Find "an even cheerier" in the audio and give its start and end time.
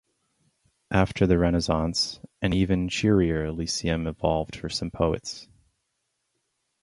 2.41-3.45